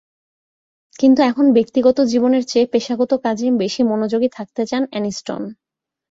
কিন্তু 0.99 1.19
এখন 1.21 1.45
ব্যক্তিগত 1.53 1.97
জীবনের 2.03 2.43
চেয়ে 2.45 2.71
পেশাগত 2.73 3.11
কাজেই 3.23 3.51
বেশি 3.57 3.81
মনোযোগী 3.83 4.29
থাকতে 4.31 4.61
চান 4.65 4.83
অ্যানিস্টন। 4.91 5.41